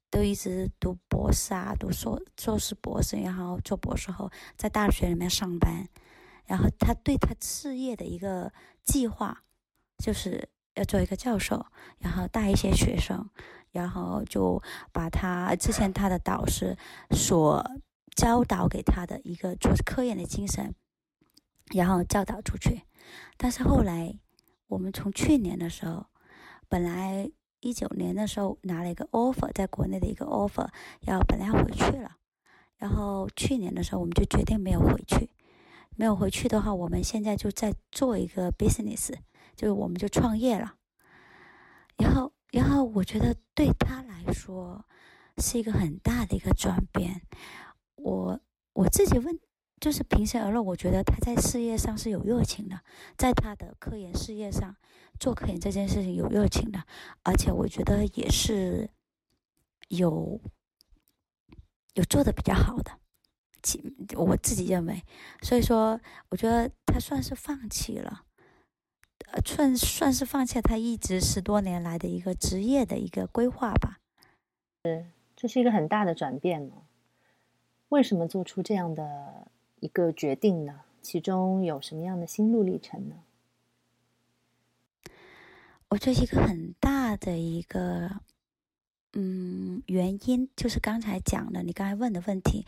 [0.09, 5.89] 都一直读博士啊，读硕硕士、博士，然后做博士后在大学里面上班，
[6.45, 8.53] 然后他对他事业的一个
[8.85, 9.43] 计划，
[9.97, 11.67] 就是要做一个教授，
[11.99, 13.29] 然后带一些学生，
[13.71, 16.77] 然后就把他之前他的导师
[17.11, 17.67] 所
[18.15, 20.75] 教导给他的一个做科研的精神，
[21.75, 22.83] 然后教导出去。
[23.37, 24.19] 但是后来，
[24.67, 26.07] 我们从去年的时候，
[26.69, 27.31] 本来。
[27.65, 30.69] 一九年的时候拿了一个 offer，在国内的一个 offer，
[31.03, 32.17] 要本来要回去了，
[32.77, 35.31] 然后去年的时候我们就决定没有回去，
[35.95, 39.15] 没有回去的话，我们现在就在做一个 business，
[39.55, 40.75] 就是我们就创业了。
[41.99, 44.85] 然后，然后我觉得对他来说
[45.39, 47.23] 是一个很大的一个转变。
[47.95, 48.41] 我
[48.73, 49.39] 我自己问。
[49.83, 52.83] 就是平心而论，我觉得他在事业上是有热情的，
[53.19, 54.77] 在他的科研事业上
[55.19, 56.85] 做科研这件事情有热情的，
[57.25, 58.89] 而且我觉得也是
[59.89, 60.41] 有
[61.95, 62.93] 有做的比较好的，
[63.61, 63.83] 其
[64.15, 65.03] 我自己认为，
[65.43, 68.23] 所以说我觉得他算是放弃了，
[69.33, 73.99] 呃，算算是放弃了他一直十多年来的一个职业的一个规划吧。
[74.85, 76.85] 是，这是一个很大的转变呢。
[77.89, 79.49] 为什么做出这样的？
[79.83, 80.83] 一个决定呢？
[81.01, 83.17] 其中有什么样的心路历程呢？
[85.89, 88.21] 我觉得一个很大的一个
[89.13, 92.65] 嗯原因，就是刚才讲的，你刚才问的问题，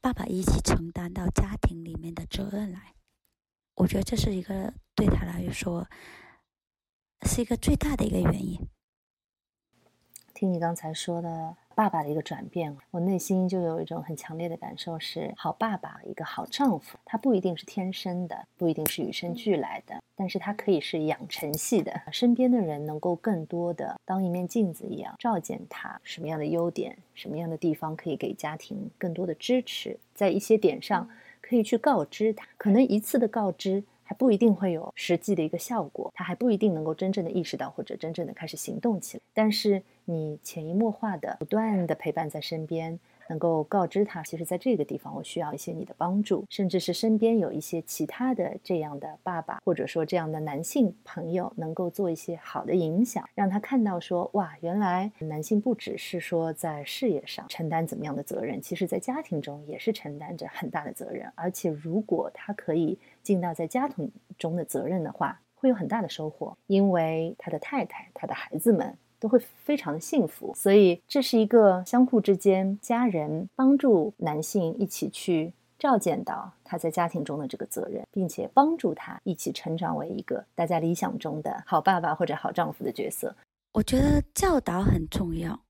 [0.00, 2.94] 爸爸一起承担到家庭里面的责任来。
[3.76, 5.88] 我觉得这是一个对他来说
[7.22, 8.66] 是一个最大的一个原因。
[10.34, 11.56] 听你刚才说的。
[11.78, 16.98] 爸爸的一个转变，我内心就有一种很强烈的感受：是好爸爸，一个好丈夫。
[17.04, 21.92] 他不一定是天生的，不一定是与生俱来的，但是他可以是养成系的。
[22.10, 31.08] 身边的人能够更多的当一面镜子一样照见他，什么样的优点，什么样的地方可以给家庭更多的支持，在一些点上
[31.40, 32.44] 可以去告知他。
[32.56, 33.84] 可能一次的告知。
[34.08, 39.22] 还不一定会有实际的一个效果，他还不一定能够真正的意识到或者真正的开始行动起来。
[39.34, 42.98] 但是你潜移默化的、不断的陪伴在身边。
[43.28, 68.96] 能够告知他，其实在这个地方我需要一些你的帮助，甚至是身边有一些其他的这样的爸爸，或者说这样的男性朋友，能够做一些好的影响，让他看到说，哇，原来男性不只是说在事业上承担怎么样的责任，其实在家庭中也是承担着很大的责任，而且如果他可以尽到在家庭中的责任的话，会有很大的收获，因为他的太太、他的孩子们。
[69.20, 83.34] 都会非常的幸福，所以这是一个相互之间，家人帮助男性一起去照见到他在家庭中的这个责任，并且帮助他一起成长为一个大家理想中的好爸爸或者好丈夫的角色。
[83.72, 85.60] 我觉得教导很重要，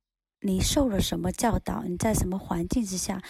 [0.43, 3.23] 你受了什么教导，你在什么环境之下，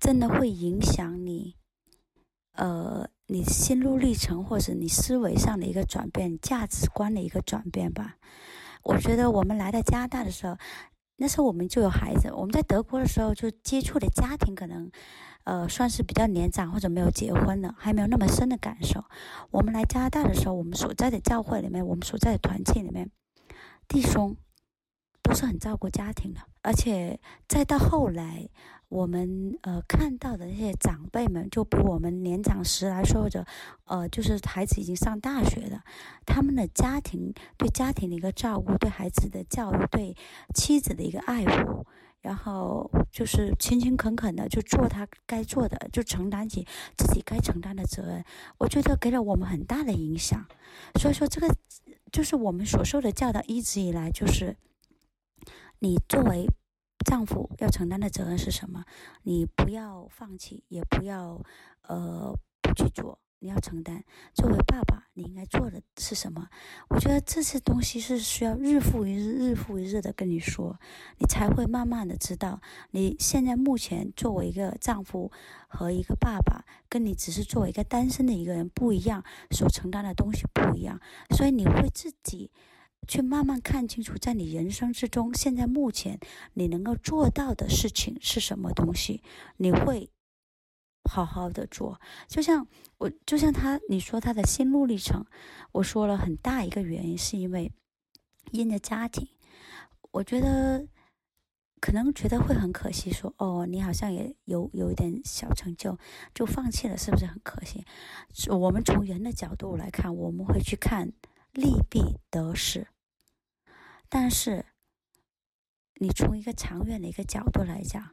[0.00, 1.54] 真的会影响你，
[2.56, 8.16] 呃，你心路历程或者你思维上的一个转变，价值观的一个转变吧。
[8.84, 10.56] 我觉得我们来到加拿大的时候，
[11.16, 14.90] 那时候我们就有孩子，我们在德国的时候就接触的家庭可能，
[15.44, 19.02] 呃，算是比较年长或者没有结婚的，还没有那么深的感受。
[19.50, 23.10] 我们来加拿大的时候，我们所在的教会里面，我们所在的团契里面，
[23.88, 24.36] 弟兄
[25.22, 27.18] 都是很照顾家庭的，而且
[27.48, 28.48] 再到后来。
[28.94, 33.44] 我们呃看到的那些长辈们，就比我们年长十来岁或者，
[33.86, 35.82] 呃，就是孩子已经上大学的，
[36.24, 40.16] 他们的家庭对家庭的一个照顾，对孩子的教育，对
[40.54, 41.84] 妻子的一个爱护，
[42.20, 46.64] 然后就是勤勤恳恳的就做他该做的，就承担起
[46.96, 48.24] 自己该承担的责任。
[48.58, 50.46] 我觉得给了我们很大的影响。
[51.00, 51.52] 所以说，这个
[52.12, 54.56] 就是我们所受的教导，一直以来就是
[55.80, 56.46] 你作为。
[57.04, 58.84] 丈夫要承担的责任是什么？
[59.22, 61.40] 你不要放弃，也不要
[61.82, 63.20] 呃不去做。
[63.40, 64.02] 你要承担。
[64.32, 66.48] 作为爸爸，你应该做的是什么？
[66.88, 70.80] 我觉得这些东西是需要日复一日、日复一日的跟你说，
[71.18, 72.62] 你才会慢慢的知道，
[72.92, 75.30] 你现在目前作为一个丈夫
[75.68, 80.98] 和一个爸爸，跟你只是作为一个单身的一个人不一样，所承担的东西不一样，
[81.36, 82.50] 所以你会自己。
[83.06, 86.18] 去慢慢看清楚，在你人生之中，现在目前
[86.54, 89.22] 你能够做到的事情是什么东西？
[89.56, 90.10] 你会
[91.10, 92.00] 好好的做。
[92.26, 92.66] 就像
[92.98, 95.24] 我，就像他，你说他的心路历程，
[95.72, 97.70] 我说了很大一个原因是因为
[98.52, 99.28] 因着家庭。
[100.10, 100.86] 我觉得
[101.80, 105.98] 可能觉得会很可惜，说哦，你好像也有有一点小成就，
[106.32, 107.84] 就放弃了，是不是很可惜？
[108.48, 111.12] 我们从人的角度来看，我们会去看
[111.52, 112.86] 利弊得失。
[114.08, 114.64] 但是，
[116.00, 118.10] 你从一个长远的一个角度来讲，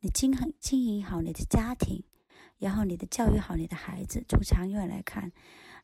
[0.00, 2.04] 你经营经营好你的家庭，
[2.58, 5.32] 然后你的教育好你的孩子，从长远来看，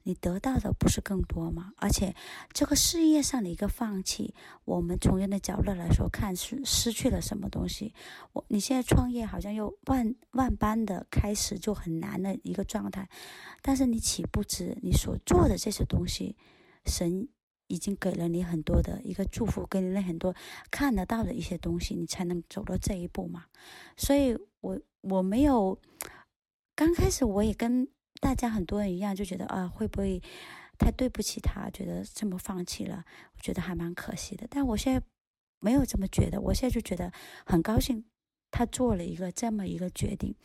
[0.03, 1.73] 你得到的不是更多吗？
[1.77, 2.15] 而且，
[2.53, 7.95] 这个事业上的一个放弃，我们从人的角度来说，看是失去了什么东西。
[8.33, 13.09] 我你现在创业好像又万万般的开始就很难的一个状态，
[13.63, 16.37] 但是你岂不知你所做的这些东西，
[16.85, 17.29] 神。
[17.69, 20.35] 已经给了你很多的一个祝福，给你了很多
[20.71, 23.47] 看得到的一些东西，你才能走到这一步嘛。
[23.97, 25.77] 所以，我我没有
[26.75, 27.89] 刚开始我也跟
[28.21, 30.23] 大家很多人一样，就觉得啊，会不会
[30.79, 31.69] 太对不起他？
[31.71, 34.47] 觉得这么放弃了，我觉得还蛮可惜的。
[34.49, 35.05] 但我现在
[35.59, 37.13] 没有这么觉得，我现在就觉得
[37.45, 38.05] 很高兴，
[38.51, 40.37] 他做了一个这么一个决定，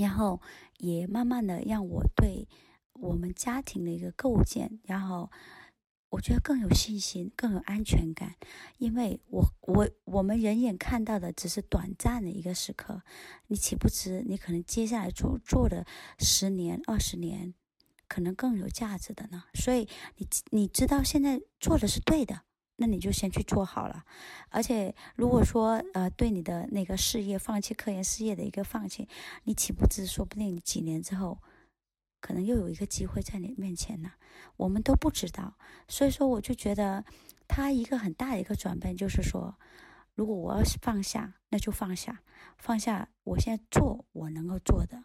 [0.00, 0.40] 然后
[0.78, 2.48] 也慢慢的让我对
[2.94, 5.30] 我们家庭的一个构建，然后。
[6.10, 8.34] 我觉得更有信心，更有安全感，
[8.78, 13.02] 因为我我我们人眼看到的只是短暂的一个时刻，
[13.46, 15.86] 你岂不知你可能接下来做做的
[16.18, 17.54] 十年、二十年，
[18.08, 19.44] 可能更有价值的呢？
[19.54, 22.42] 所以你你知道现在做的是对的，
[22.76, 24.04] 那你就先去做好了。
[24.48, 29.08] 而且如果说呃对你的那个事业放弃，科研事业的一个放弃，
[29.44, 31.40] 你岂不知说不定几年之后。
[32.20, 34.12] 可能又有一个机会在你面前呢，
[34.56, 35.56] 我们都不知道。
[35.88, 37.04] 所以说，我就觉得
[37.48, 39.58] 他一个很大的一个转变，就是说，
[40.14, 42.22] 如果我要是放下，那就放下，
[42.58, 45.04] 放下我现在做我能够做的。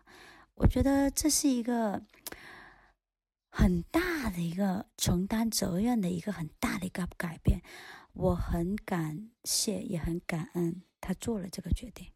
[0.55, 2.03] 我觉得这是一个
[3.49, 7.61] 很大的一个承担责任的一个很大的一个改变。
[8.13, 12.07] 我很感谢，也很感恩他做了这个决定。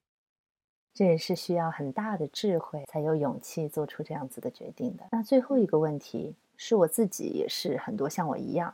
[0.93, 5.06] 这也是需要很大的智慧，才有勇气做出这样子的决定的。
[5.12, 8.73] 那最后一个问题是我自己，也是很多像我一样，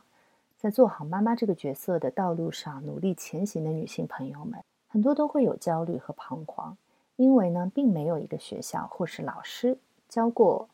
[0.56, 6.76] 在做好妈妈这个角色的道路上努力前行的女性朋友们，很多都会有焦虑和彷徨，
[7.16, 10.68] 因为呢，并没有一个学校或是老师教过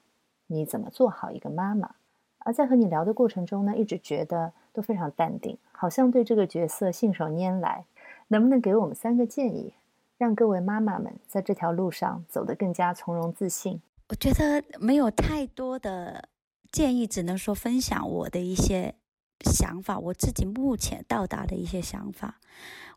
[0.46, 1.96] 你怎么做好一个妈妈。
[2.38, 7.84] 而在和你聊的过程中呢，一直觉得都非常淡定，好像对这个角色信手拈来。
[8.28, 9.74] 能不能给我们三个建议？
[10.18, 13.82] 让各位妈妈们在这条路上走得更加从容自信。
[14.08, 16.28] 我觉得没有太多的
[16.70, 18.94] 建议，只能说分享我的一些
[19.40, 22.40] 想法，我自己目前到达的一些想法。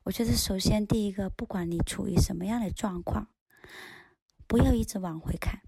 [0.04, 3.30] 我觉得首先第一个，不管你处于什么样的状况，
[4.46, 5.62] 不要一直往回看，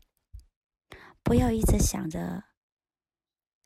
[1.24, 2.44] 不要一直想着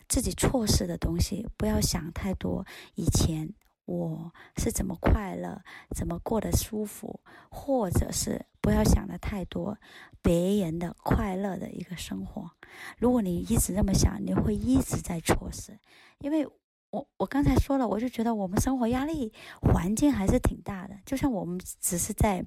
[0.07, 2.65] 自己错失的东西，不要想太多
[2.95, 3.53] 以前。
[3.91, 5.61] 我是怎么快乐，
[5.93, 9.77] 怎么过得舒服，或者是不要想的太多
[10.21, 12.51] 别人的快乐的一个生活。
[12.97, 15.77] 如果你一直这么想，你会一直在错失。
[16.19, 16.47] 因为
[16.91, 20.95] 我我刚才说了，我就觉得我们生活压力环境还是挺大的。
[21.05, 22.45] 就像我们只是在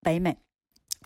[0.00, 0.38] 北美，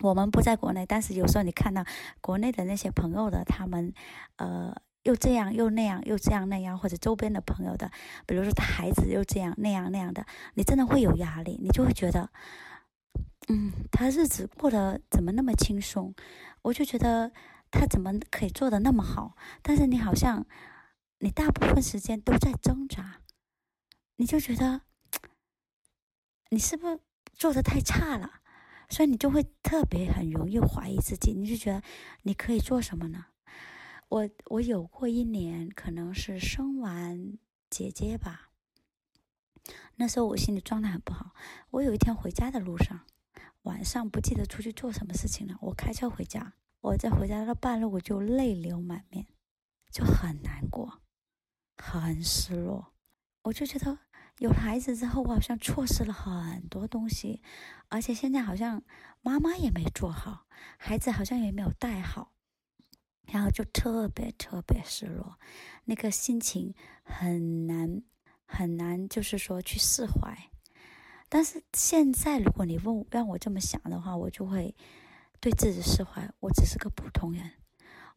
[0.01, 1.83] 我们不在国内，但是有时候你看到
[2.21, 3.91] 国内的那些朋友的他们，
[4.35, 4.75] 呃。
[5.03, 7.89] 又这样又那样又这样那样，或者周边的朋友的，
[8.25, 10.25] 比如说他孩子又这样那样那样的，
[10.55, 12.29] 你真的会有压力，你就会觉得，
[13.47, 16.13] 嗯，他日子过得怎么那么轻松？
[16.63, 17.31] 我就觉得
[17.71, 19.35] 他怎么可以做的那么好？
[19.61, 20.45] 但是你好像
[21.19, 23.21] 你大部分时间都在挣扎，
[24.17, 24.81] 你就觉得
[26.49, 26.99] 你是不是
[27.33, 28.41] 做的太差了？
[28.89, 31.81] 所以你就会特别很容易怀疑自己，你就觉得
[32.23, 33.27] 你可以做什么呢？
[34.09, 37.37] 我我有过一年，可能是生完
[37.69, 38.49] 姐姐吧，
[39.97, 41.35] 那时候我心里状态很不好。
[41.69, 43.05] 我有一天回家的路上，
[43.61, 49.27] 晚上不记得出去做什么事情了，我开车回家，我在回家的半路我就泪流满面，
[49.91, 51.01] 就很难过，
[51.77, 52.93] 很失落。
[53.43, 53.99] 我就觉得
[54.39, 57.43] 有了孩子之后，我好像错失了很多东西，
[57.89, 58.81] 而且现在好像
[59.21, 60.47] 妈妈也没做好，
[60.79, 62.33] 孩子好像也没有带好。
[63.31, 65.37] 然后就特别特别失落，
[65.85, 66.73] 那个心情
[67.03, 68.01] 很难
[68.45, 70.35] 很难，就是说去释怀。
[71.29, 74.75] 但是现在，如果你问让我这么想的话，我就会
[75.39, 76.27] 对自己释怀。
[76.39, 77.51] 我只是个普通人，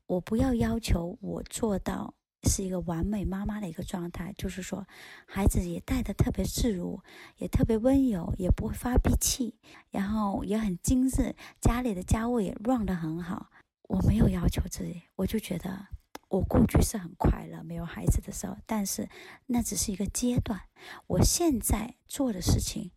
[0.06, 4.86] 我不要要求我做到是一个完美妈妈的一个状态，就是说
[5.26, 7.02] 孩子也带的特别自如，
[7.36, 9.60] 也特别温柔，也不会发脾气，
[9.90, 13.51] 然后也很精致，家里的家务也 run 的很好。
[13.93, 15.88] 我没有要求自己，我就觉得
[16.28, 19.07] 我过去是很快乐，没有孩子的时候，但是
[19.49, 20.62] 那只是一个阶段。
[21.09, 22.93] 我现在做的事情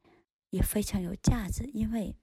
[0.51, 2.15] 也非常有价值，因为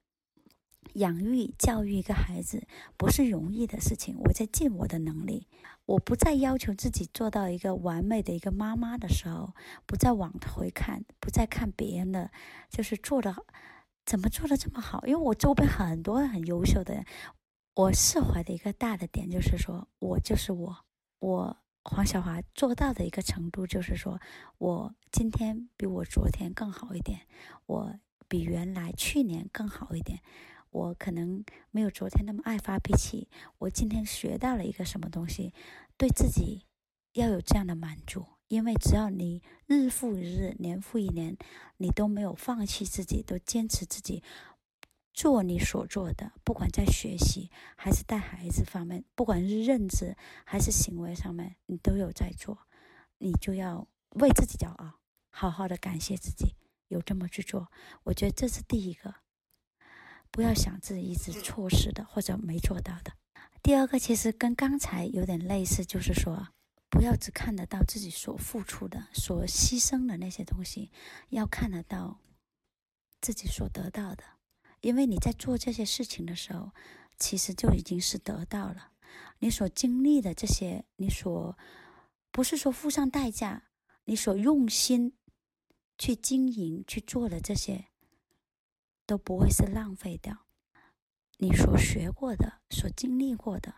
[0.95, 2.65] 养育、教育一个孩子
[2.97, 4.17] 不是容易的事情。
[4.17, 5.47] 我在尽我的能力，
[5.85, 9.53] 我不再要求自己做到一个完美的一个妈妈的时候，
[9.85, 12.31] 不再往回看，不再看别人的，
[12.71, 13.35] 就是做的
[14.03, 17.05] 怎么做的这么好，因为我周边很多很优秀的人。
[17.75, 20.85] 我释怀的一个大的点就是说，我就是我，
[21.17, 24.21] 我黄小华做到的一个程度就是说，
[24.59, 27.21] 我今天比我昨天更好一点，
[27.65, 27.95] 我
[28.27, 30.21] 比原来去年更好一点，
[30.69, 35.51] 我可能没有昨天那么爱发脾气，我今天学到了一个什么东西，
[35.97, 36.67] 对自己
[37.13, 41.35] 要有这样的满足，因为只要你日复一日，年复一年，
[41.77, 44.21] 你都没有放弃自己，都坚持自己。
[45.13, 52.57] 做你所做的，不管在学习还是带孩子方面，不管是认知还是行为上面，你都有在做，
[53.19, 54.99] 你就要为自己骄傲，
[55.29, 56.55] 好好的感谢自己
[56.87, 57.71] 有这么去做。
[58.05, 59.13] 我觉得这是第一个，
[60.31, 63.13] 不要想自己一直错失的或者没做到的。
[63.61, 66.47] 第二个其实跟刚才有点类似，就是说
[66.89, 70.91] 不要只看得到自己所付出的、所牺牲的那些东西，
[71.29, 72.19] 要看得到
[73.21, 74.23] 自己所得到的。
[74.83, 76.71] 因为你在做这些事情的时候，
[77.17, 78.91] 其实就已经是得到了。
[79.39, 81.57] 你所经历的这些，你所
[82.31, 83.69] 不是说付上代价，
[84.03, 85.13] 你所用心
[85.97, 87.85] 去经营去做的这些，
[89.05, 90.47] 都不会是浪费掉。
[91.37, 93.75] 你所学过的、所经历过的，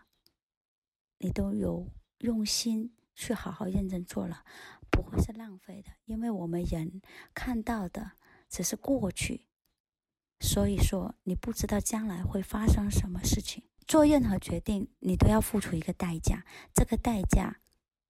[1.18, 1.86] 你都有
[2.18, 4.44] 用心去好好认真做了，
[4.90, 5.92] 不会是浪费的。
[6.06, 7.00] 因为我们人
[7.32, 8.10] 看到的
[8.48, 9.46] 只是过去。
[10.40, 13.64] 所以说，你不知道将来会发生什么事情。
[13.86, 16.44] 做任何决定，你都要付出一个代价。
[16.74, 17.60] 这个代价，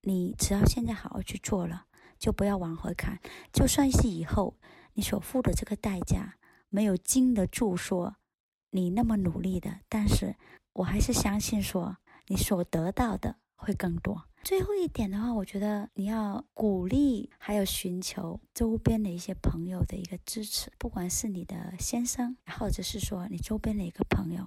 [0.03, 1.87] 你只要现在好好去做了，
[2.19, 3.21] 就不要往回看。
[3.53, 4.57] 就算是以后
[4.95, 6.37] 你所付的这个代价
[6.69, 8.17] 没有经得住说
[8.71, 10.37] 你那么努力的，但是
[10.73, 14.29] 我还是相信说你所得到的会更多。
[14.47, 24.47] 最后一点的话，我觉得你要鼓励，还有寻求周边的一些朋友的一个支持，不管是你的先生，或者是说你周边的一个朋友，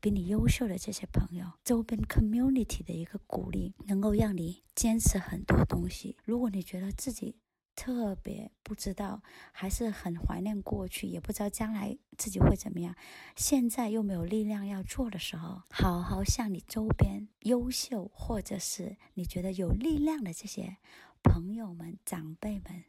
[0.00, 6.16] 比你优秀的这些朋友，周边 community 的一个鼓励，能够让你坚持很多东西。
[6.22, 7.34] 如果你觉得自己，
[7.76, 12.94] 特别不知道，还是很怀念过去，也不知道将来自己会怎么样。
[13.34, 20.76] 现在又没有力量要做的时候，好好向你周边优秀或者是你觉得有力量的这些
[21.22, 22.84] 朋友们、长辈们，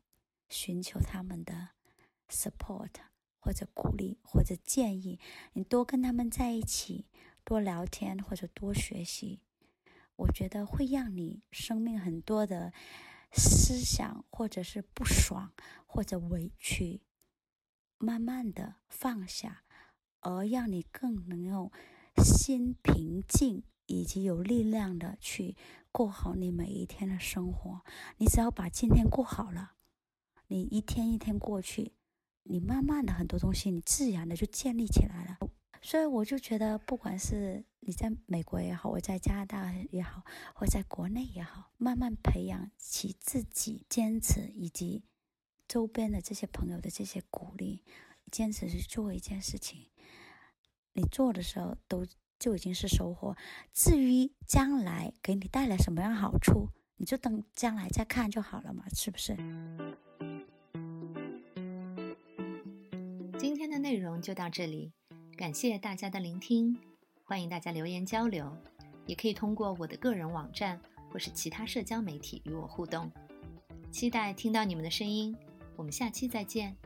[0.49, 1.69] 寻求他们的
[2.29, 2.89] support
[3.39, 5.19] 或者鼓励或者建议。
[5.53, 7.05] 你多跟他们在一起，
[7.45, 9.39] 多聊天或者多学习，
[10.17, 12.73] 我觉得会让你生命很多的。
[13.32, 15.53] 思想或者是不爽
[15.86, 17.01] 或者委屈，
[17.97, 19.63] 慢慢的放下，
[20.19, 21.71] 而让你更能够
[22.17, 25.55] 心平静以及有力量的去
[25.91, 27.82] 过好你每一天的生活。
[28.17, 29.73] 你只要把今天过好了，
[30.47, 31.93] 你一天一天过去，
[32.43, 35.51] 你慢慢的很多东西你自然的就建立起来了。
[35.82, 40.23] 所以我就觉得，不管是你在美国也好，我在加拿大也好，
[40.53, 45.03] 或在国内也好，慢慢培养起自己坚持，以及
[45.67, 47.84] 周边的这些朋友的这些鼓励，
[48.32, 49.89] 坚持去做一件事情，
[50.93, 52.05] 你做的时候都
[52.38, 53.36] 就已经是收获。
[53.73, 59.36] 至于将来给你带来什么样好处，你就等将来再看就好了嘛，是不是？
[63.39, 64.93] 今天的内容就到这里，
[65.42, 66.78] 感谢大家的聆听。
[67.24, 68.56] 欢迎大家留言交流，
[69.08, 70.80] 也可以通过我的个人网站
[71.10, 73.12] 或是其他社交媒体与我互动。
[73.89, 75.36] 期待听到你们的声音，
[75.76, 76.78] 我们下期再见。